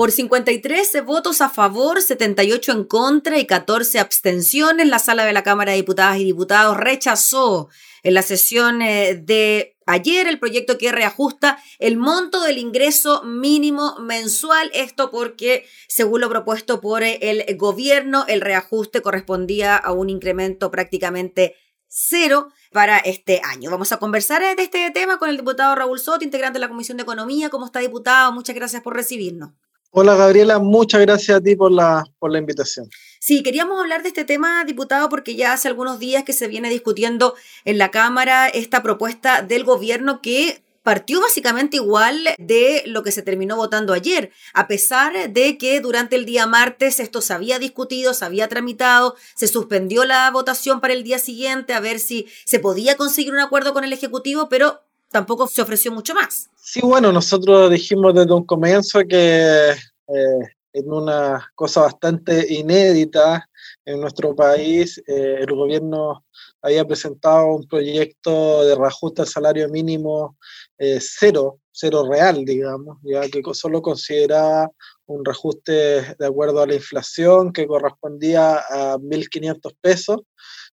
Por 0.00 0.12
53 0.12 1.04
votos 1.04 1.42
a 1.42 1.50
favor, 1.50 2.00
78 2.00 2.72
en 2.72 2.84
contra 2.84 3.38
y 3.38 3.44
14 3.44 3.98
abstenciones, 3.98 4.88
la 4.88 4.98
sala 4.98 5.26
de 5.26 5.34
la 5.34 5.42
Cámara 5.42 5.72
de 5.72 5.76
Diputadas 5.76 6.16
y 6.16 6.24
Diputados 6.24 6.78
rechazó 6.78 7.68
en 8.02 8.14
la 8.14 8.22
sesión 8.22 8.80
eh, 8.80 9.14
de 9.14 9.76
ayer 9.84 10.26
el 10.26 10.38
proyecto 10.38 10.78
que 10.78 10.90
reajusta 10.90 11.62
el 11.78 11.98
monto 11.98 12.40
del 12.40 12.56
ingreso 12.56 13.22
mínimo 13.24 13.98
mensual. 13.98 14.70
Esto 14.72 15.10
porque, 15.10 15.66
según 15.86 16.22
lo 16.22 16.30
propuesto 16.30 16.80
por 16.80 17.02
el 17.02 17.44
gobierno, 17.58 18.24
el 18.26 18.40
reajuste 18.40 19.02
correspondía 19.02 19.76
a 19.76 19.92
un 19.92 20.08
incremento 20.08 20.70
prácticamente 20.70 21.56
cero 21.88 22.48
para 22.72 22.96
este 22.96 23.42
año. 23.44 23.70
Vamos 23.70 23.92
a 23.92 23.98
conversar 23.98 24.40
de 24.56 24.62
este 24.62 24.90
tema 24.92 25.18
con 25.18 25.28
el 25.28 25.36
diputado 25.36 25.74
Raúl 25.74 26.00
Soto, 26.00 26.24
integrante 26.24 26.58
de 26.58 26.60
la 26.60 26.70
Comisión 26.70 26.96
de 26.96 27.02
Economía. 27.02 27.50
¿Cómo 27.50 27.66
está, 27.66 27.80
diputado? 27.80 28.32
Muchas 28.32 28.56
gracias 28.56 28.80
por 28.80 28.96
recibirnos. 28.96 29.50
Hola 29.92 30.14
Gabriela, 30.14 30.60
muchas 30.60 31.00
gracias 31.00 31.38
a 31.38 31.40
ti 31.40 31.56
por 31.56 31.72
la, 31.72 32.04
por 32.20 32.30
la 32.30 32.38
invitación. 32.38 32.88
Sí, 33.18 33.42
queríamos 33.42 33.80
hablar 33.80 34.02
de 34.02 34.08
este 34.08 34.24
tema, 34.24 34.64
diputado, 34.64 35.08
porque 35.08 35.34
ya 35.34 35.52
hace 35.52 35.66
algunos 35.66 35.98
días 35.98 36.22
que 36.22 36.32
se 36.32 36.46
viene 36.46 36.70
discutiendo 36.70 37.34
en 37.64 37.76
la 37.76 37.90
Cámara 37.90 38.46
esta 38.48 38.84
propuesta 38.84 39.42
del 39.42 39.64
gobierno 39.64 40.22
que 40.22 40.62
partió 40.84 41.20
básicamente 41.20 41.76
igual 41.76 42.20
de 42.38 42.84
lo 42.86 43.02
que 43.02 43.10
se 43.10 43.22
terminó 43.22 43.56
votando 43.56 43.92
ayer, 43.92 44.30
a 44.54 44.68
pesar 44.68 45.32
de 45.32 45.58
que 45.58 45.80
durante 45.80 46.14
el 46.14 46.24
día 46.24 46.46
martes 46.46 47.00
esto 47.00 47.20
se 47.20 47.32
había 47.32 47.58
discutido, 47.58 48.14
se 48.14 48.24
había 48.24 48.48
tramitado, 48.48 49.16
se 49.34 49.48
suspendió 49.48 50.04
la 50.04 50.30
votación 50.30 50.80
para 50.80 50.94
el 50.94 51.02
día 51.02 51.18
siguiente 51.18 51.74
a 51.74 51.80
ver 51.80 51.98
si 51.98 52.28
se 52.44 52.60
podía 52.60 52.96
conseguir 52.96 53.32
un 53.32 53.40
acuerdo 53.40 53.72
con 53.72 53.82
el 53.84 53.92
Ejecutivo, 53.92 54.48
pero 54.48 54.80
tampoco 55.10 55.48
se 55.48 55.60
ofreció 55.60 55.92
mucho 55.92 56.14
más. 56.14 56.48
Sí, 56.56 56.80
bueno, 56.82 57.12
nosotros 57.12 57.70
dijimos 57.70 58.14
desde 58.14 58.32
un 58.32 58.46
comienzo 58.46 59.00
que 59.08 59.74
eh, 60.14 60.48
en 60.72 60.92
una 60.92 61.50
cosa 61.54 61.82
bastante 61.82 62.46
inédita 62.52 63.48
en 63.84 64.00
nuestro 64.00 64.34
país, 64.34 64.98
eh, 65.06 65.38
el 65.40 65.54
gobierno 65.54 66.24
había 66.62 66.84
presentado 66.84 67.54
un 67.54 67.66
proyecto 67.66 68.64
de 68.64 68.74
reajuste 68.74 69.22
al 69.22 69.28
salario 69.28 69.68
mínimo 69.68 70.36
eh, 70.78 70.98
cero, 71.00 71.60
cero 71.72 72.06
real, 72.10 72.44
digamos, 72.44 72.98
ya 73.02 73.22
que 73.28 73.42
solo 73.52 73.82
consideraba 73.82 74.70
un 75.06 75.24
reajuste 75.24 75.72
de 76.18 76.26
acuerdo 76.26 76.62
a 76.62 76.66
la 76.66 76.74
inflación 76.74 77.52
que 77.52 77.66
correspondía 77.66 78.58
a 78.70 78.96
1.500 78.98 79.74
pesos 79.80 80.20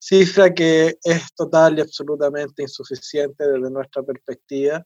cifra 0.03 0.53
que 0.53 0.97
es 1.01 1.33
total 1.33 1.77
y 1.77 1.81
absolutamente 1.81 2.63
insuficiente 2.63 3.47
desde 3.47 3.71
nuestra 3.71 4.03
perspectiva, 4.03 4.83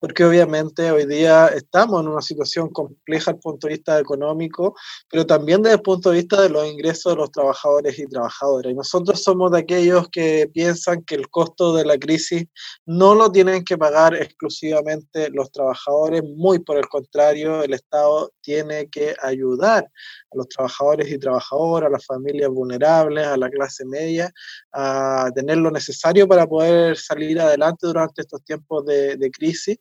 porque 0.00 0.24
obviamente 0.24 0.90
hoy 0.90 1.06
día 1.06 1.46
estamos 1.48 2.02
en 2.02 2.08
una 2.08 2.20
situación 2.20 2.70
compleja 2.70 3.30
desde 3.30 3.36
el 3.36 3.42
punto 3.42 3.68
de 3.68 3.74
vista 3.74 4.00
económico, 4.00 4.74
pero 5.08 5.24
también 5.24 5.62
desde 5.62 5.76
el 5.76 5.82
punto 5.82 6.10
de 6.10 6.16
vista 6.16 6.42
de 6.42 6.48
los 6.48 6.66
ingresos 6.66 7.12
de 7.12 7.20
los 7.20 7.30
trabajadores 7.30 7.96
y 7.96 8.08
trabajadoras. 8.08 8.72
Y 8.72 8.74
nosotros 8.74 9.22
somos 9.22 9.52
de 9.52 9.60
aquellos 9.60 10.08
que 10.08 10.50
piensan 10.52 11.04
que 11.04 11.14
el 11.14 11.28
costo 11.30 11.72
de 11.76 11.84
la 11.84 11.96
crisis 11.96 12.46
no 12.86 13.14
lo 13.14 13.30
tienen 13.30 13.64
que 13.64 13.78
pagar 13.78 14.16
exclusivamente 14.16 15.30
los 15.30 15.45
trabajadores, 15.50 16.22
muy 16.22 16.58
por 16.58 16.76
el 16.76 16.86
contrario, 16.88 17.62
el 17.62 17.74
Estado 17.74 18.32
tiene 18.40 18.88
que 18.88 19.14
ayudar 19.22 19.84
a 19.84 20.36
los 20.36 20.48
trabajadores 20.48 21.10
y 21.10 21.18
trabajadoras, 21.18 21.88
a 21.88 21.92
las 21.92 22.06
familias 22.06 22.50
vulnerables, 22.50 23.26
a 23.26 23.36
la 23.36 23.50
clase 23.50 23.84
media, 23.84 24.30
a 24.72 25.30
tener 25.34 25.58
lo 25.58 25.70
necesario 25.70 26.26
para 26.28 26.46
poder 26.46 26.96
salir 26.96 27.40
adelante 27.40 27.86
durante 27.86 28.22
estos 28.22 28.44
tiempos 28.44 28.84
de, 28.86 29.16
de 29.16 29.30
crisis 29.30 29.78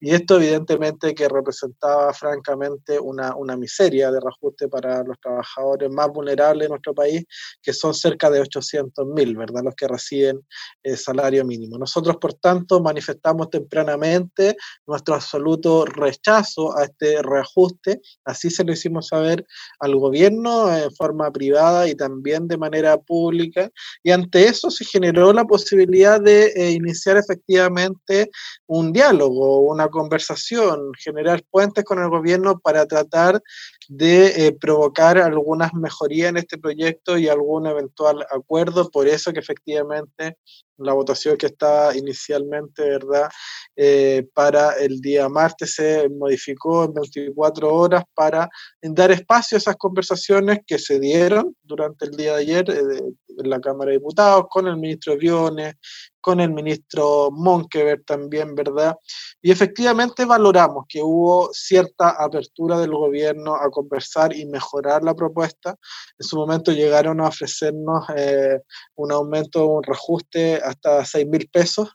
y 0.00 0.10
esto 0.14 0.36
evidentemente 0.36 1.14
que 1.14 1.28
representaba 1.28 2.12
francamente 2.12 2.98
una, 3.00 3.34
una, 3.34 3.56
miseria 3.56 4.10
de 4.12 4.20
reajuste 4.20 4.68
para 4.68 5.02
los 5.02 5.18
trabajadores 5.20 5.90
más 5.90 6.08
vulnerables 6.08 6.66
de 6.66 6.68
nuestro 6.68 6.94
país, 6.94 7.24
que 7.60 7.72
son 7.72 7.94
cerca 7.94 8.30
de 8.30 8.40
800.000, 8.40 9.36
¿verdad? 9.36 9.62
Los 9.64 9.74
que 9.74 9.88
reciben 9.88 10.40
el 10.82 10.96
salario 10.96 11.44
mínimo. 11.44 11.78
Nosotros, 11.78 12.16
por 12.18 12.34
tanto, 12.34 12.80
manifestamos 12.80 13.50
tempranamente 13.50 14.56
nuestro 14.86 15.16
absoluto 15.16 15.84
rechazo 15.84 16.76
a 16.76 16.84
este 16.84 17.20
reajuste. 17.22 18.00
Así 18.24 18.50
se 18.50 18.64
lo 18.64 18.72
hicimos 18.72 19.08
saber 19.08 19.44
al 19.80 19.96
gobierno 19.96 20.74
en 20.74 20.92
forma 20.94 21.30
privada 21.32 21.88
y 21.88 21.94
también 21.94 22.46
de 22.46 22.56
manera 22.56 22.96
pública. 22.98 23.70
Y 24.04 24.12
ante 24.12 24.46
eso 24.46 24.70
se 24.70 24.84
generó 24.84 25.32
la 25.32 25.44
posibilidad 25.44 26.20
de 26.20 26.52
eh, 26.54 26.70
iniciar 26.70 27.16
efectivamente 27.16 28.30
un 28.66 28.92
diálogo, 28.92 29.60
una 29.60 29.87
conversación, 29.90 30.92
generar 30.98 31.42
puentes 31.50 31.84
con 31.84 32.02
el 32.02 32.08
gobierno 32.08 32.58
para 32.58 32.86
tratar 32.86 33.42
de 33.88 34.46
eh, 34.46 34.52
provocar 34.52 35.18
algunas 35.18 35.72
mejorías 35.74 36.30
en 36.30 36.38
este 36.38 36.58
proyecto 36.58 37.18
y 37.18 37.28
algún 37.28 37.66
eventual 37.66 38.26
acuerdo. 38.30 38.90
Por 38.90 39.08
eso 39.08 39.32
que 39.32 39.40
efectivamente 39.40 40.36
la 40.78 40.92
votación 40.92 41.36
que 41.36 41.46
estaba 41.46 41.96
inicialmente, 41.96 42.82
¿verdad? 42.82 43.28
Eh, 43.76 44.26
para 44.34 44.72
el 44.72 45.00
día 45.00 45.28
martes 45.28 45.74
se 45.74 46.08
modificó 46.08 46.84
en 46.84 46.94
24 46.94 47.72
horas 47.72 48.04
para 48.14 48.48
dar 48.82 49.10
espacio 49.10 49.56
a 49.56 49.58
esas 49.58 49.76
conversaciones 49.76 50.60
que 50.66 50.78
se 50.78 50.98
dieron 50.98 51.54
durante 51.62 52.06
el 52.06 52.12
día 52.12 52.34
de 52.34 52.40
ayer 52.40 52.70
eh, 52.70 53.02
en 53.38 53.50
la 53.50 53.60
Cámara 53.60 53.90
de 53.90 53.98
Diputados 53.98 54.46
con 54.48 54.66
el 54.66 54.76
ministro 54.76 55.16
Briones, 55.16 55.74
con 56.20 56.40
el 56.40 56.52
ministro 56.52 57.30
Monkever 57.30 58.02
también, 58.04 58.54
¿verdad? 58.54 58.96
Y 59.40 59.50
efectivamente 59.50 60.24
valoramos 60.24 60.84
que 60.88 61.00
hubo 61.02 61.50
cierta 61.52 62.10
apertura 62.10 62.78
del 62.78 62.90
gobierno 62.90 63.54
a 63.54 63.70
conversar 63.70 64.34
y 64.34 64.44
mejorar 64.46 65.02
la 65.04 65.14
propuesta. 65.14 65.76
En 66.18 66.26
su 66.26 66.36
momento 66.36 66.72
llegaron 66.72 67.20
a 67.20 67.28
ofrecernos 67.28 68.04
eh, 68.16 68.60
un 68.96 69.12
aumento, 69.12 69.66
un 69.66 69.82
reajuste 69.82 70.56
hasta 70.68 71.04
6 71.04 71.26
mil 71.26 71.48
pesos. 71.52 71.90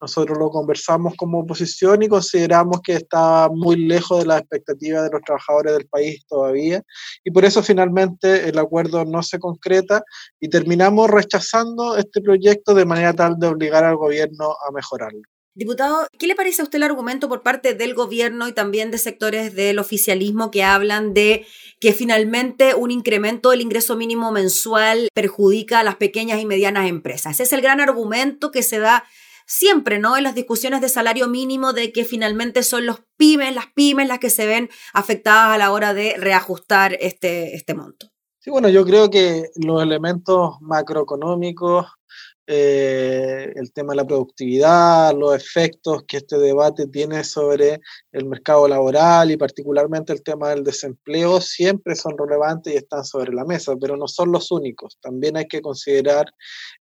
Nosotros 0.00 0.38
lo 0.38 0.50
conversamos 0.50 1.14
como 1.16 1.40
oposición 1.40 2.02
y 2.02 2.08
consideramos 2.08 2.80
que 2.82 2.94
está 2.94 3.48
muy 3.48 3.76
lejos 3.76 4.20
de 4.20 4.26
las 4.26 4.40
expectativas 4.40 5.04
de 5.04 5.10
los 5.10 5.22
trabajadores 5.22 5.72
del 5.72 5.86
país 5.88 6.24
todavía. 6.26 6.82
Y 7.24 7.30
por 7.30 7.44
eso 7.44 7.62
finalmente 7.62 8.48
el 8.48 8.58
acuerdo 8.58 9.04
no 9.04 9.22
se 9.22 9.38
concreta 9.38 10.02
y 10.40 10.48
terminamos 10.48 11.10
rechazando 11.10 11.96
este 11.96 12.20
proyecto 12.20 12.74
de 12.74 12.84
manera 12.84 13.12
tal 13.12 13.38
de 13.38 13.46
obligar 13.48 13.84
al 13.84 13.96
gobierno 13.96 14.50
a 14.66 14.72
mejorarlo. 14.72 15.22
Diputado, 15.56 16.06
¿qué 16.18 16.26
le 16.26 16.34
parece 16.34 16.60
a 16.60 16.64
usted 16.64 16.76
el 16.76 16.82
argumento 16.82 17.30
por 17.30 17.42
parte 17.42 17.72
del 17.72 17.94
gobierno 17.94 18.46
y 18.46 18.52
también 18.52 18.90
de 18.90 18.98
sectores 18.98 19.54
del 19.54 19.78
oficialismo 19.78 20.50
que 20.50 20.62
hablan 20.62 21.14
de 21.14 21.46
que 21.80 21.94
finalmente 21.94 22.74
un 22.74 22.90
incremento 22.90 23.48
del 23.48 23.62
ingreso 23.62 23.96
mínimo 23.96 24.30
mensual 24.32 25.08
perjudica 25.14 25.80
a 25.80 25.82
las 25.82 25.96
pequeñas 25.96 26.42
y 26.42 26.44
medianas 26.44 26.90
empresas? 26.90 27.32
Ese 27.32 27.44
es 27.44 27.52
el 27.54 27.62
gran 27.62 27.80
argumento 27.80 28.50
que 28.50 28.62
se 28.62 28.80
da 28.80 29.04
siempre, 29.46 29.98
¿no? 29.98 30.18
En 30.18 30.24
las 30.24 30.34
discusiones 30.34 30.82
de 30.82 30.90
salario 30.90 31.26
mínimo, 31.26 31.72
de 31.72 31.90
que 31.90 32.04
finalmente 32.04 32.62
son 32.62 32.84
los 32.84 33.00
pymes, 33.16 33.54
las 33.54 33.68
pymes 33.74 34.08
las 34.08 34.18
que 34.18 34.28
se 34.28 34.44
ven 34.44 34.68
afectadas 34.92 35.54
a 35.54 35.58
la 35.58 35.72
hora 35.72 35.94
de 35.94 36.16
reajustar 36.18 36.98
este, 37.00 37.56
este 37.56 37.72
monto. 37.72 38.08
Sí, 38.40 38.50
bueno, 38.50 38.68
yo 38.68 38.84
creo 38.84 39.08
que 39.08 39.48
los 39.56 39.82
elementos 39.82 40.56
macroeconómicos 40.60 41.86
eh, 42.46 43.35
el 43.54 43.72
tema 43.72 43.92
de 43.92 43.96
la 43.96 44.06
productividad, 44.06 45.14
los 45.14 45.34
efectos 45.34 46.04
que 46.06 46.18
este 46.18 46.38
debate 46.38 46.86
tiene 46.86 47.24
sobre 47.24 47.80
el 48.12 48.24
mercado 48.26 48.66
laboral 48.66 49.30
y 49.30 49.36
particularmente 49.36 50.12
el 50.12 50.22
tema 50.22 50.50
del 50.50 50.64
desempleo 50.64 51.40
siempre 51.40 51.94
son 51.94 52.16
relevantes 52.18 52.72
y 52.72 52.76
están 52.76 53.04
sobre 53.04 53.32
la 53.32 53.44
mesa, 53.44 53.74
pero 53.80 53.96
no 53.96 54.08
son 54.08 54.32
los 54.32 54.50
únicos. 54.50 54.98
También 55.00 55.36
hay 55.36 55.46
que 55.46 55.60
considerar 55.60 56.26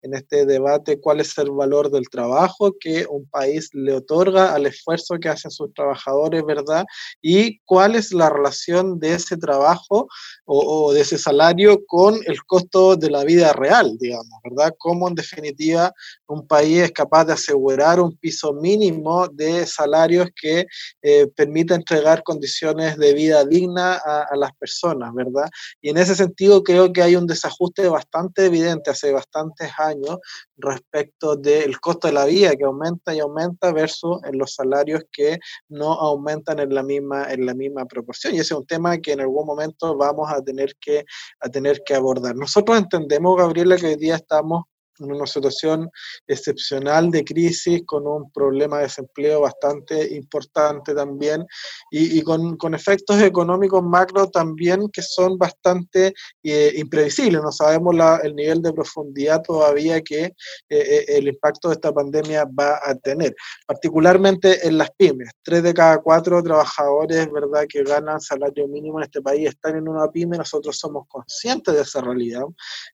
en 0.01 0.13
este 0.13 0.45
debate 0.45 0.99
cuál 0.99 1.19
es 1.19 1.37
el 1.37 1.51
valor 1.51 1.91
del 1.91 2.09
trabajo 2.09 2.73
que 2.79 3.05
un 3.09 3.27
país 3.29 3.69
le 3.73 3.93
otorga 3.93 4.53
al 4.53 4.65
esfuerzo 4.65 5.15
que 5.19 5.29
hacen 5.29 5.51
sus 5.51 5.73
trabajadores, 5.73 6.43
¿verdad? 6.45 6.85
Y 7.21 7.59
cuál 7.65 7.95
es 7.95 8.13
la 8.13 8.29
relación 8.29 8.99
de 8.99 9.13
ese 9.13 9.37
trabajo 9.37 10.07
o, 10.45 10.87
o 10.87 10.93
de 10.93 11.01
ese 11.01 11.17
salario 11.17 11.85
con 11.85 12.15
el 12.25 12.43
costo 12.45 12.95
de 12.95 13.09
la 13.09 13.23
vida 13.23 13.53
real, 13.53 13.97
digamos, 13.99 14.39
¿verdad? 14.43 14.73
Cómo 14.77 15.07
en 15.07 15.15
definitiva 15.15 15.93
un 16.27 16.47
país 16.47 16.54
es 16.63 16.91
capaz 16.91 17.25
de 17.25 17.33
asegurar 17.33 17.99
un 17.99 18.15
piso 18.17 18.53
mínimo 18.53 19.27
de 19.27 19.65
salarios 19.65 20.29
que 20.39 20.65
eh, 21.01 21.27
permita 21.35 21.75
entregar 21.75 22.23
condiciones 22.23 22.97
de 22.97 23.13
vida 23.13 23.45
digna 23.45 23.95
a, 23.95 24.35
las 24.35 24.51
personas, 24.57 25.13
¿verdad? 25.13 25.49
Y 25.81 25.89
en 25.89 25.97
ese 25.97 26.15
sentido 26.15 26.63
creo 26.63 26.91
que 26.91 27.01
hay 27.01 27.15
un 27.15 27.27
desajuste 27.27 27.87
bastante 27.87 28.45
evidente 28.45 28.91
hace 28.91 29.11
bastantes 29.11 29.71
años 29.77 30.17
respecto 30.57 31.35
del 31.35 31.79
costo 31.79 32.07
de 32.07 32.13
la 32.13 32.25
vida 32.25 32.55
que 32.55 32.65
aumenta 32.65 33.13
y 33.13 33.19
aumenta 33.19 33.71
versus 33.71 34.21
en 34.23 34.37
los 34.37 34.53
salarios 34.53 35.03
que 35.11 35.39
no 35.69 35.93
aumentan 35.93 36.59
en 36.59 36.73
la 36.73 36.83
misma 36.83 37.31
en 37.31 37.45
la 37.45 37.53
misma 37.53 37.85
proporción 37.85 38.33
y 38.33 38.39
ese 38.39 38.53
es 38.53 38.59
un 38.59 38.65
tema 38.65 38.97
que 38.97 39.13
en 39.13 39.21
algún 39.21 39.45
momento 39.45 39.95
vamos 39.95 40.29
a 40.31 40.41
tener 40.41 40.75
que 40.79 41.05
a 41.39 41.49
tener 41.49 41.81
que 41.85 41.95
abordar. 41.95 42.35
Nosotros 42.35 42.77
entendemos 42.77 43.37
Gabriela 43.37 43.77
que 43.77 43.87
hoy 43.87 43.95
día 43.95 44.15
estamos 44.15 44.63
en 44.99 45.11
una 45.11 45.25
situación 45.25 45.89
excepcional 46.27 47.11
de 47.11 47.23
crisis, 47.23 47.81
con 47.85 48.07
un 48.07 48.31
problema 48.31 48.77
de 48.77 48.83
desempleo 48.83 49.41
bastante 49.41 50.15
importante 50.15 50.93
también 50.93 51.45
y, 51.91 52.21
con, 52.21 52.57
con, 52.57 52.73
efectos 52.73 53.21
económicos 53.21 53.83
macro 53.83 54.29
también 54.29 54.89
que 54.89 55.01
son 55.01 55.37
bastante 55.37 56.13
eh, 56.43 56.73
imprevisibles. 56.75 57.41
No 57.41 57.51
sabemos 57.51 57.95
la, 57.95 58.19
el 58.23 58.35
nivel 58.35 58.61
de 58.61 58.73
profundidad 58.73 59.41
todavía 59.41 60.01
que 60.01 60.23
eh, 60.25 60.33
eh, 60.69 61.05
el 61.07 61.27
impacto 61.27 61.69
de 61.69 61.75
esta 61.75 61.93
pandemia 61.93 62.45
va 62.45 62.79
a 62.83 62.95
tener, 62.95 63.35
particularmente 63.65 64.67
en 64.67 64.77
las 64.77 64.89
pymes. 64.91 65.29
Tres 65.43 65.63
de 65.63 65.73
cada 65.73 65.99
cuatro 65.99 66.41
trabajadores, 66.43 67.31
¿verdad?, 67.31 67.65
que 67.67 67.83
ganan 67.83 68.19
salario 68.19 68.67
mínimo 68.67 68.99
en 68.99 69.05
este 69.05 69.21
país 69.21 69.49
están 69.49 69.77
en 69.77 69.87
una 69.87 70.09
pyme. 70.09 70.37
Nosotros 70.37 70.77
somos 70.77 71.07
conscientes 71.07 71.73
de 71.73 71.81
esa 71.81 72.01
realidad 72.01 72.43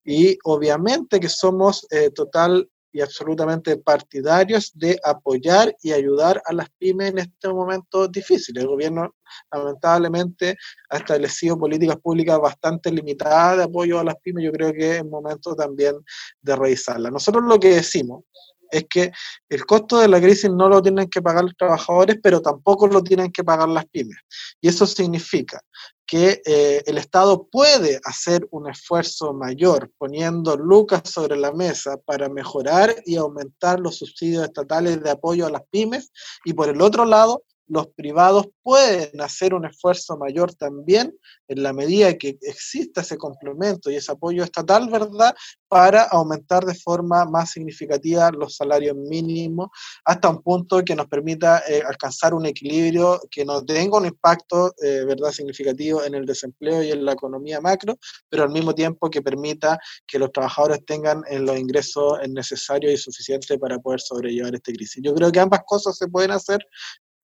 y 0.04 0.38
obviamente 0.44 1.20
que 1.20 1.30
somos 1.30 1.86
eh, 1.92 2.10
total 2.10 2.68
y 2.94 3.02
absolutamente 3.02 3.78
partidarios 3.78 4.72
de 4.74 5.00
apoyar 5.04 5.76
y 5.82 5.92
ayudar 5.94 6.42
a 6.46 6.54
las 6.54 6.70
pymes 6.78 7.12
en 7.12 7.20
este 7.20 7.48
momento 7.48 8.08
difícil. 8.08 8.58
El 8.58 8.68
gobierno 8.68 9.16
lamentablemente 9.52 10.58
ha 10.90 10.98
establecido 10.98 11.58
políticas 11.58 11.98
públicas 11.98 12.40
bastante 12.40 12.92
limitadas 12.92 13.58
de 13.58 13.64
apoyo 13.64 14.00
a 14.00 14.04
las 14.04 14.16
pymes. 14.22 14.44
Yo 14.44 14.52
creo 14.52 14.74
que 14.74 14.98
es 14.98 15.06
momento 15.06 15.56
también 15.56 15.96
de 16.42 16.56
revisarlas. 16.56 17.12
Nosotros 17.12 17.44
lo 17.46 17.60
que 17.60 17.76
decimos 17.76 18.24
es 18.72 18.86
que 18.90 19.12
el 19.50 19.66
costo 19.66 20.00
de 20.00 20.08
la 20.08 20.20
crisis 20.20 20.50
no 20.50 20.70
lo 20.70 20.82
tienen 20.82 21.10
que 21.10 21.22
pagar 21.22 21.44
los 21.44 21.56
trabajadores, 21.58 22.18
pero 22.22 22.42
tampoco 22.42 22.88
lo 22.88 23.04
tienen 23.04 23.32
que 23.32 23.44
pagar 23.44 23.70
las 23.70 23.86
pymes. 23.86 24.18
Y 24.62 24.70
eso 24.70 24.86
significa 24.86 25.62
que 26.12 26.42
eh, 26.46 26.84
el 26.88 26.98
Estado 26.98 27.48
puede 27.50 28.02
hacer 28.04 28.46
un 28.52 28.70
esfuerzo 28.70 29.34
mayor 29.34 29.92
poniendo 29.98 30.58
lucas 30.58 31.04
sobre 31.06 31.38
la 31.38 31.54
mesa 31.54 31.96
para 32.06 32.28
mejorar 32.28 32.94
y 33.06 33.16
aumentar 33.16 33.80
los 33.80 34.00
subsidios 34.00 34.44
estatales 34.44 35.02
de 35.02 35.10
apoyo 35.10 35.46
a 35.46 35.52
las 35.52 35.62
pymes 35.72 36.12
y 36.44 36.52
por 36.52 36.68
el 36.68 36.82
otro 36.82 37.06
lado 37.06 37.44
los 37.72 37.88
privados 37.88 38.48
pueden 38.62 39.22
hacer 39.22 39.54
un 39.54 39.66
esfuerzo 39.66 40.18
mayor 40.18 40.54
también 40.54 41.18
en 41.48 41.64
la 41.64 41.72
medida 41.72 42.18
que 42.18 42.38
exista 42.42 43.00
ese 43.00 43.18
complemento 43.18 43.90
y 43.90 43.96
ese 43.96 44.12
apoyo 44.12 44.44
estatal, 44.44 44.90
¿verdad?, 44.90 45.34
para 45.70 46.04
aumentar 46.04 46.66
de 46.66 46.76
forma 46.76 47.24
más 47.24 47.52
significativa 47.52 48.30
los 48.32 48.58
salarios 48.58 48.96
mínimos 48.98 49.70
hasta 50.04 50.28
un 50.28 50.42
punto 50.42 50.84
que 50.84 50.98
nos 50.98 51.08
permita 51.08 51.64
eh, 51.66 51.82
alcanzar 51.88 52.34
un 52.34 52.46
equilibrio 52.46 53.22
que 53.32 53.46
no 53.46 53.64
tenga 53.64 53.98
un 53.98 54.06
impacto, 54.06 54.74
eh, 54.84 55.06
¿verdad?, 55.06 55.32
significativo 55.32 56.04
en 56.04 56.16
el 56.16 56.26
desempleo 56.26 56.84
y 56.84 56.92
en 56.92 57.06
la 57.06 57.14
economía 57.14 57.62
macro, 57.62 57.98
pero 58.30 58.44
al 58.44 58.50
mismo 58.50 58.76
tiempo 58.76 59.10
que 59.10 59.22
permita 59.22 59.80
que 60.06 60.20
los 60.20 60.32
trabajadores 60.34 60.86
tengan 60.86 61.24
eh, 61.30 61.40
los 61.40 61.58
ingresos 61.58 62.20
necesarios 62.28 62.94
y 62.94 62.98
suficientes 62.98 63.58
para 63.58 63.80
poder 63.80 64.02
sobrellevar 64.02 64.54
esta 64.56 64.74
crisis. 64.74 65.02
Yo 65.02 65.14
creo 65.14 65.32
que 65.32 65.40
ambas 65.40 65.62
cosas 65.66 65.98
se 65.98 66.10
pueden 66.10 66.32
hacer, 66.32 66.60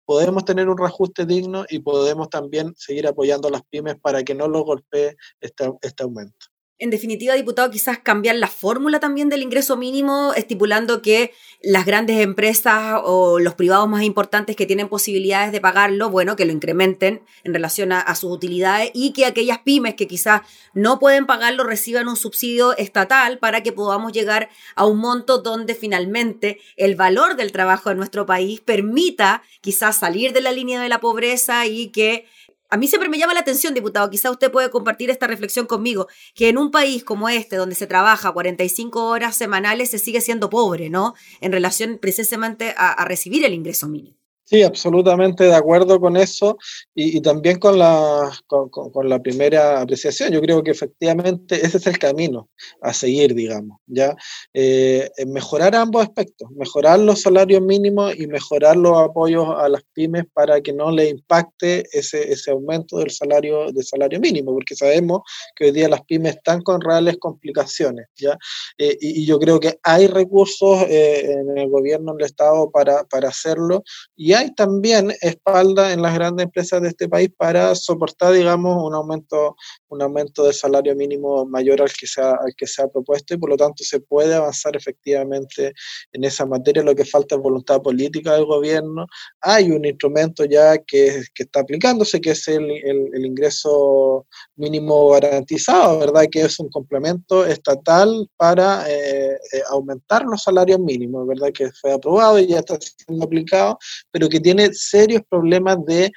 podemos 0.05 0.45
tener 0.45 0.69
un 0.69 0.77
reajuste 0.77 1.25
digno 1.25 1.65
y 1.69 1.79
podemos 1.79 2.29
también 2.29 2.73
seguir 2.77 3.07
apoyando 3.07 3.47
a 3.47 3.51
las 3.51 3.63
pymes 3.63 3.95
para 3.99 4.23
que 4.23 4.35
no 4.35 4.47
lo 4.47 4.63
golpee 4.63 5.15
este, 5.39 5.71
este 5.81 6.03
aumento 6.03 6.52
en 6.83 6.89
definitiva, 6.89 7.33
diputado, 7.35 7.71
quizás 7.71 7.99
cambiar 7.99 8.35
la 8.35 8.49
fórmula 8.49 8.99
también 8.99 9.29
del 9.29 9.41
ingreso 9.41 9.77
mínimo, 9.77 10.33
estipulando 10.35 11.01
que 11.01 11.31
las 11.61 11.85
grandes 11.85 12.19
empresas 12.19 12.99
o 13.05 13.39
los 13.39 13.53
privados 13.53 13.87
más 13.87 14.03
importantes 14.03 14.57
que 14.57 14.65
tienen 14.65 14.89
posibilidades 14.89 15.53
de 15.53 15.61
pagarlo, 15.61 16.09
bueno, 16.09 16.35
que 16.35 16.43
lo 16.43 16.51
incrementen 16.51 17.21
en 17.45 17.53
relación 17.53 17.93
a, 17.93 18.13
sus 18.15 18.33
utilidades 18.33 18.91
y 18.93 19.13
que 19.13 19.25
aquellas 19.25 19.59
pymes 19.59 19.93
que 19.93 20.09
quizás 20.09 20.41
no 20.73 20.99
pueden 20.99 21.25
pagarlo 21.25 21.63
reciban 21.63 22.09
un 22.09 22.17
subsidio 22.17 22.75
estatal 22.75 23.39
para 23.39 23.63
que 23.63 23.71
podamos 23.71 24.11
llegar 24.11 24.49
a 24.75 24.85
un 24.85 24.97
monto 24.97 25.37
donde 25.37 25.75
finalmente 25.75 26.59
el 26.75 26.97
valor 26.97 27.37
del 27.37 27.53
trabajo 27.53 27.91
en 27.91 27.97
nuestro 27.97 28.25
país 28.25 28.59
permita 28.59 29.41
quizás 29.61 29.95
salir 29.95 30.33
de 30.33 30.41
la 30.41 30.51
línea 30.51 30.81
de 30.81 30.89
la 30.89 30.99
pobreza 30.99 31.65
y 31.65 31.91
que 31.91 32.25
a 32.73 32.77
mí 32.77 32.87
siempre 32.87 33.07
me 33.07 33.19
llama 33.19 33.35
la 33.35 33.41
atención, 33.41 33.75
diputado, 33.75 34.09
quizá 34.09 34.31
usted 34.31 34.51
puede 34.51 34.71
compartir 34.71 35.11
esta 35.11 35.27
reflexión 35.27 35.67
conmigo, 35.67 36.07
que 36.33 36.49
en 36.49 36.57
un 36.57 36.71
país 36.71 37.03
como 37.03 37.29
este, 37.29 37.55
donde 37.55 37.75
se 37.75 37.85
trabaja 37.85 38.31
45 38.31 39.09
horas 39.09 39.35
semanales, 39.35 39.91
se 39.91 39.99
sigue 39.99 40.21
siendo 40.21 40.49
pobre, 40.49 40.89
¿no? 40.89 41.13
En 41.39 41.51
relación 41.51 41.99
precisamente 42.01 42.73
a, 42.75 43.05
recibir 43.05 43.45
el 43.45 43.53
ingreso 43.53 43.87
mínimo. 43.87 44.17
Sí, 44.53 44.61
absolutamente 44.61 45.45
de 45.45 45.55
acuerdo 45.55 45.99
con 45.99 46.15
eso 46.15 46.59
y, 46.93 47.19
también 47.21 47.57
con 47.57 47.79
la, 47.79 48.31
con, 48.45 49.09
la 49.09 49.19
primera 49.19 49.81
apreciación. 49.81 50.31
Yo 50.31 50.41
creo 50.41 50.61
que 50.61 50.69
efectivamente 50.69 51.55
ese 51.55 51.77
es 51.77 51.87
el 51.87 51.97
camino 51.97 52.49
a 52.79 52.93
seguir, 52.93 53.33
digamos, 53.33 53.79
¿ya? 53.87 54.15
Eh, 54.53 55.09
mejorar 55.25 55.75
ambos 55.75 56.03
aspectos, 56.03 56.51
mejorar 56.51 56.99
los 56.99 57.21
salarios 57.21 57.63
mínimos 57.63 58.13
y 58.15 58.27
mejorar 58.27 58.77
los 58.77 58.95
apoyos 58.95 59.47
a 59.57 59.67
las 59.69 59.81
pymes 59.91 60.25
para 60.31 60.61
que 60.61 60.71
no 60.71 60.91
le 60.91 61.09
impacte 61.09 61.85
ese, 61.91 62.31
ese 62.31 62.51
aumento 62.51 62.99
del 62.99 63.09
salario, 63.09 63.71
del 63.71 63.83
salario 63.83 64.19
mínimo, 64.19 64.53
porque 64.53 64.75
sabemos 64.75 65.21
que 65.55 65.65
hoy 65.65 65.71
día 65.71 65.89
las 65.89 66.03
pymes 66.05 66.35
están 66.35 66.61
con 66.61 66.79
reales 66.79 67.17
complicaciones, 67.17 68.05
¿ya? 68.17 68.37
Eh, 68.77 68.95
y, 69.01 69.25
yo 69.25 69.39
creo 69.39 69.59
que 69.59 69.79
hay 69.81 70.05
recursos 70.05 70.83
eh, 70.89 71.31
en 71.31 71.57
el 71.57 71.69
gobierno, 71.69 72.11
en 72.11 72.19
el 72.19 72.25
Estado 72.25 72.69
para, 72.69 73.03
para 73.05 73.29
hacerlo 73.29 73.83
y 74.15 74.33
hay 74.33 74.42
hay 74.43 74.53
también 74.53 75.11
espalda 75.21 75.93
en 75.93 76.01
las 76.01 76.13
grandes 76.13 76.45
empresas 76.45 76.81
de 76.81 76.89
este 76.89 77.07
país 77.07 77.29
para 77.35 77.73
soportar, 77.75 78.33
digamos, 78.33 78.83
un 78.83 78.93
aumento, 78.93 79.55
un 79.89 80.01
aumento 80.01 80.43
del 80.43 80.53
salario 80.53 80.95
mínimo 80.95 81.45
mayor 81.45 81.81
al 81.81 81.91
que, 81.91 82.07
se 82.07 82.21
ha, 82.21 82.31
al 82.31 82.53
que 82.55 82.67
se 82.67 82.81
ha 82.81 82.87
propuesto 82.87 83.33
y 83.33 83.37
por 83.37 83.49
lo 83.49 83.57
tanto 83.57 83.83
se 83.83 83.99
puede 83.99 84.35
avanzar 84.35 84.75
efectivamente 84.75 85.73
en 86.11 86.23
esa 86.23 86.45
materia. 86.45 86.83
Lo 86.83 86.95
que 86.95 87.05
falta 87.05 87.35
es 87.35 87.41
voluntad 87.41 87.81
política 87.81 88.33
del 88.33 88.45
gobierno. 88.45 89.07
Hay 89.41 89.71
un 89.71 89.85
instrumento 89.85 90.45
ya 90.45 90.77
que, 90.77 91.23
que 91.33 91.43
está 91.43 91.61
aplicándose, 91.61 92.19
que 92.19 92.31
es 92.31 92.47
el, 92.47 92.69
el, 92.69 93.25
ingreso 93.25 94.25
mínimo 94.55 95.09
garantizado, 95.09 95.99
¿verdad? 95.99 96.25
Que 96.29 96.41
es 96.41 96.59
un 96.59 96.69
complemento 96.69 97.45
estatal 97.45 98.29
para 98.35 98.89
eh, 98.89 99.31
eh, 99.53 99.61
aumentar 99.69 100.23
los 100.23 100.43
salarios 100.43 100.79
mínimos, 100.79 101.25
¿verdad? 101.27 101.51
Que 101.53 101.71
fue 101.71 101.93
aprobado 101.93 102.39
y 102.39 102.47
ya 102.47 102.59
está 102.59 102.77
siendo 102.79 103.25
aplicado, 103.25 103.77
pero 104.11 104.22
que 104.29 104.39
tiene 104.39 104.73
serios 104.73 105.23
problemas 105.29 105.77
de, 105.85 106.11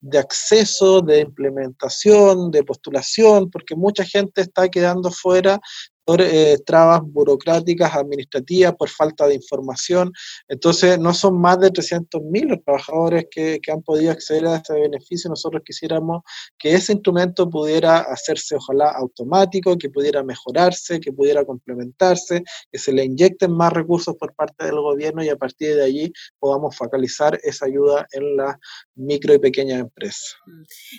de 0.00 0.18
acceso, 0.18 1.00
de 1.00 1.20
implementación, 1.20 2.50
de 2.50 2.64
postulación, 2.64 3.50
porque 3.50 3.74
mucha 3.74 4.04
gente 4.04 4.40
está 4.42 4.68
quedando 4.68 5.10
fuera 5.10 5.60
por 6.08 6.22
eh, 6.22 6.56
trabas 6.64 7.02
burocráticas, 7.04 7.94
administrativas, 7.94 8.74
por 8.76 8.88
falta 8.88 9.26
de 9.26 9.34
información. 9.34 10.10
Entonces, 10.48 10.98
no 10.98 11.12
son 11.12 11.38
más 11.38 11.60
de 11.60 11.70
300.000 11.70 12.48
los 12.48 12.64
trabajadores 12.64 13.26
que, 13.30 13.60
que, 13.62 13.70
han 13.70 13.82
podido 13.82 14.12
acceder 14.12 14.46
a 14.46 14.56
este 14.56 14.72
beneficio. 14.72 15.28
Nosotros 15.28 15.60
quisiéramos 15.62 16.22
que 16.58 16.72
ese 16.72 16.94
instrumento 16.94 17.50
pudiera 17.50 17.98
hacerse, 17.98 18.56
ojalá, 18.56 18.88
automático, 18.88 19.76
que 19.76 19.90
pudiera 19.90 20.22
mejorarse, 20.22 20.98
que 20.98 21.12
pudiera 21.12 21.44
complementarse, 21.44 22.42
que 22.72 22.78
se 22.78 22.90
le 22.90 23.04
inyecten 23.04 23.52
más 23.52 23.74
recursos 23.74 24.16
por 24.16 24.34
parte 24.34 24.64
del 24.64 24.76
gobierno 24.76 25.22
y 25.22 25.28
a 25.28 25.36
partir 25.36 25.76
de 25.76 25.84
allí 25.84 26.10
podamos 26.38 26.74
focalizar 26.74 27.38
esa 27.42 27.66
ayuda 27.66 28.06
en 28.12 28.34
las 28.34 28.56
micro 28.94 29.34
y 29.34 29.38
pequeñas 29.38 29.80
empresas. 29.80 30.36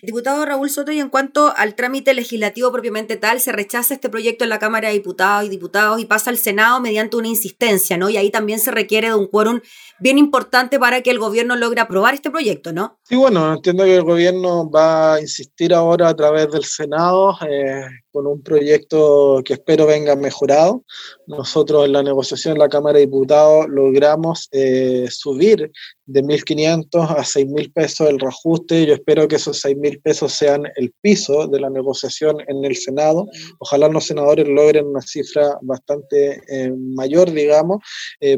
Diputado 0.04 0.46
Raúl 0.46 0.70
Soto, 0.70 0.92
y 0.92 1.00
en 1.00 1.10
cuanto 1.10 1.52
al 1.58 1.74
trámite 1.74 2.14
legislativo 2.14 2.72
propiamente 2.72 3.18
tal, 3.18 3.40
se 3.40 3.52
rechaza 3.52 3.96
este 3.96 4.10
proyecto 4.10 4.44
en 4.44 4.52
la 4.52 4.60
Cámara 4.60 4.90
de 4.90 4.99
diputados 5.00 5.46
y 5.46 5.50
diputados 5.50 6.00
y 6.00 6.06
pasa 6.06 6.30
al 6.30 6.38
Senado 6.38 6.80
mediante 6.80 7.18
una 7.18 7.28
insistencia, 7.28 7.98
¿no? 7.98 8.10
Y 8.10 8.18
ahí 8.18 8.30
también 8.30 8.60
se 8.60 8.72
requiere 8.72 9.08
de 9.08 9.16
un 9.16 9.28
quórum 9.28 9.62
bien 10.00 10.18
importante 10.18 10.78
para 10.80 11.02
que 11.02 11.10
el 11.10 11.20
gobierno 11.20 11.56
logre 11.56 11.82
aprobar 11.82 12.14
este 12.14 12.30
proyecto, 12.30 12.74
¿no? 12.74 12.99
Sí, 13.10 13.16
bueno, 13.16 13.54
entiendo 13.56 13.86
que 13.86 13.96
el 13.96 14.04
gobierno 14.04 14.70
va 14.70 15.16
a 15.16 15.20
insistir 15.20 15.74
ahora 15.74 16.10
a 16.10 16.16
través 16.16 16.52
del 16.52 16.64
Senado 16.64 17.36
eh, 17.42 17.82
con 18.12 18.28
un 18.28 18.44
proyecto 18.44 19.42
que 19.44 19.54
espero 19.54 19.88
venga 19.88 20.16
mejorado. 20.16 20.84
Nosotros 21.26 21.86
en 21.86 21.94
la 21.94 22.04
negociación 22.04 22.54
en 22.54 22.60
la 22.60 22.70
Cámara 22.70 23.00
de 23.00 23.08
Diputados 23.08 23.66
logramos 23.68 24.48
eh, 24.52 25.08
subir 25.10 25.72
de 26.06 26.24
1.500 26.24 27.10
a 27.10 27.24
6.000 27.24 27.74
pesos 27.74 28.08
el 28.08 28.20
reajuste. 28.20 28.86
Yo 28.86 28.94
espero 28.94 29.28
que 29.28 29.38
esos 29.38 29.66
6.000 29.66 30.04
pesos 30.04 30.32
sean 30.32 30.66
el 30.76 30.94
piso 31.02 31.48
de 31.48 31.62
la 31.62 31.72
negociación 31.72 32.38
en 32.48 32.64
el 32.64 32.76
Senado. 32.76 33.26
Ojalá 33.58 33.88
los 33.88 34.06
senadores 34.06 34.48
logren 34.48 34.86
una 34.86 35.02
cifra 35.02 35.58
bastante 35.64 36.44
eh, 36.48 36.72
mayor, 36.78 37.32
digamos, 37.32 37.80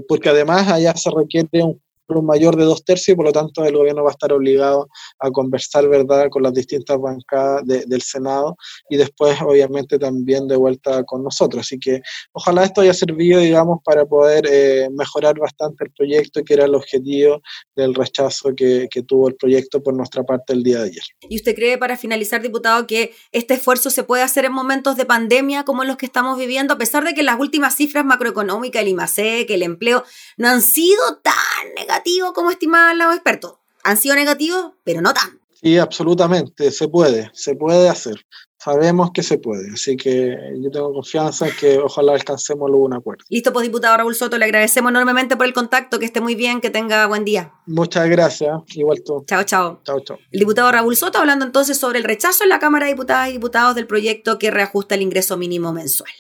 porque 0.08 0.30
además 0.30 0.72
allá 0.72 0.96
se 0.96 1.10
requiere 1.10 1.62
un 1.62 1.82
mayor 2.22 2.56
de 2.56 2.66
dos 2.66 2.84
tercios 2.84 3.14
y 3.14 3.16
por 3.16 3.26
lo 3.26 3.32
tanto 3.32 3.64
el 3.64 3.76
gobierno 3.76 4.04
va 4.04 4.10
a 4.10 4.12
estar 4.12 4.34
obligado 4.34 4.88
a 5.20 5.30
conversar, 5.32 5.88
¿verdad?, 5.88 6.28
con 6.30 6.44
las 6.44 6.54
distintas 6.54 7.00
bancadas 7.00 7.66
del 7.66 8.02
Senado 8.02 8.58
y 8.90 8.98
después, 8.98 9.40
obviamente, 9.42 10.00
también 10.00 10.48
de 10.48 10.56
vuelta 10.56 11.04
con 11.04 11.24
nosotros. 11.24 11.62
Así 11.62 11.80
que 11.80 12.02
ojalá 12.34 12.64
esto 12.64 12.82
haya 12.82 12.94
servido, 12.94 13.40
digamos, 13.40 13.80
para 13.84 14.06
poder 14.06 14.46
eh, 14.50 14.90
mejorar 14.92 15.38
bastante 15.40 15.86
el 15.86 15.92
proyecto, 15.92 16.44
que 16.44 16.54
era 16.54 16.66
el 16.66 16.76
objetivo 16.76 17.42
del 17.76 17.94
rechazo 17.94 18.50
que, 18.56 18.88
que 18.90 19.04
tuvo 19.04 19.28
el 19.28 19.36
proyecto 19.36 19.82
por 19.82 19.94
nuestra 19.94 20.24
parte 20.24 20.54
el 20.54 20.64
día 20.64 20.80
de 20.80 20.90
ayer. 20.90 21.04
¿Y 21.22 21.36
usted 21.36 21.56
cree, 21.56 21.78
para 21.78 21.98
finalizar, 21.98 22.42
diputado, 22.42 22.88
que 22.88 23.14
este 23.32 23.54
esfuerzo 23.54 23.90
se 23.90 24.04
puede 24.04 24.24
hacer 24.24 24.46
en 24.46 24.54
momentos 24.54 24.98
de 24.98 25.06
pandemia 25.06 25.64
como 25.64 25.84
los 25.84 25.98
que 25.98 26.06
estamos 26.06 26.38
viviendo, 26.38 26.74
a 26.74 26.78
pesar 26.78 27.04
de 27.04 27.14
que 27.14 27.24
las 27.24 27.40
últimas 27.40 27.76
cifras 27.76 28.06
macroeconómicas, 28.06 28.82
el 28.82 28.90
IMASEC, 28.90 29.50
el 29.52 29.64
empleo, 29.64 30.04
no 30.38 30.48
han 30.50 30.62
sido 30.62 31.02
tan 31.22 31.34
negativos 32.02 32.32
como 32.34 32.52
estimaban 32.52 32.98
los 32.98 33.14
expertos? 33.14 33.54
Han 33.84 33.98
sido 33.98 34.16
negativos, 34.16 34.72
pero 34.84 35.02
no 35.02 35.14
tan. 35.14 35.40
Sí, 35.62 35.78
absolutamente, 35.78 36.72
se 36.72 36.88
puede, 36.88 37.30
se 37.34 37.56
puede 37.56 37.88
hacer. 37.88 38.26
Sabemos 38.58 39.12
que 39.12 39.24
se 39.24 39.38
puede, 39.40 39.72
así 39.74 39.96
que 39.98 40.36
yo 40.60 40.70
tengo 40.70 40.94
confianza 40.94 41.48
en 41.48 41.56
que 41.56 41.80
ojalá 41.80 42.14
alcancemos 42.14 42.70
luego 42.70 42.86
un 42.86 42.94
acuerdo. 42.94 43.24
Listo, 43.30 43.52
pues 43.54 43.64
diputado 43.64 43.98
Raúl 43.98 44.16
Soto, 44.16 44.38
le 44.38 44.46
agradecemos 44.46 44.92
enormemente 44.92 45.36
por 45.36 45.48
el 45.48 45.54
contacto, 45.54 45.98
que 45.98 46.06
esté 46.06 46.22
muy 46.22 46.36
bien, 46.36 46.62
que 46.62 46.70
tenga 46.70 47.08
buen 47.08 47.26
día. 47.26 47.54
Muchas 47.66 48.08
gracias, 48.10 48.52
igual 48.76 49.02
tú. 49.04 49.24
Chao, 49.28 49.44
chao. 49.44 49.82
Chao, 49.84 50.00
chao. 50.02 50.18
El 50.32 50.40
diputado 50.40 50.72
Raúl 50.72 50.96
Soto 50.96 51.18
hablando 51.18 51.46
entonces 51.46 51.78
sobre 51.78 52.00
el 52.00 52.06
rechazo 52.06 52.44
en 52.44 52.50
la 52.50 52.60
Cámara 52.60 52.86
de 52.86 52.94
Diputadas 52.94 53.30
y 53.30 53.34
Diputados 53.34 53.76
del 53.76 53.88
proyecto 53.88 54.38
que 54.38 54.52
reajusta 54.52 54.96
el 54.96 55.02
ingreso 55.02 55.38
mínimo 55.38 55.74
mensual. 55.74 56.12